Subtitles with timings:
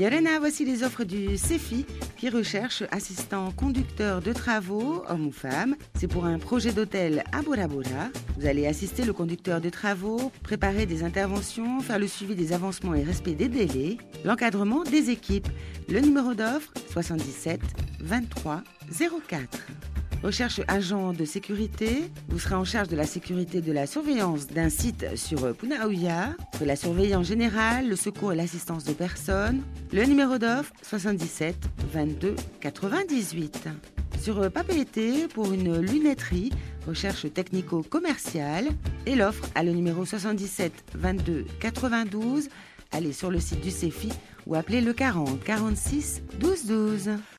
[0.00, 1.84] Yarena, voici les offres du CEFI
[2.16, 5.76] qui recherche assistant conducteur de travaux, homme ou femme.
[5.94, 8.08] C'est pour un projet d'hôtel à Bora Bora.
[8.38, 12.94] Vous allez assister le conducteur de travaux, préparer des interventions, faire le suivi des avancements
[12.94, 15.48] et respect des délais, l'encadrement des équipes.
[15.90, 17.60] Le numéro d'offre 77
[18.00, 18.62] 23
[19.28, 19.58] 04.
[20.22, 22.02] Recherche agent de sécurité.
[22.28, 26.66] Vous serez en charge de la sécurité de la surveillance d'un site sur Punaouia, de
[26.66, 29.62] la surveillance générale, le secours et l'assistance de personnes.
[29.92, 31.56] Le numéro d'offre 77
[31.92, 33.68] 22 98.
[34.20, 36.50] Sur Papeete pour une lunetterie,
[36.86, 38.68] recherche technico-commerciale.
[39.06, 42.50] Et l'offre à le numéro 77 22 92.
[42.92, 44.10] Allez sur le site du CEFI
[44.46, 47.10] ou appelez le 40 46 12 12.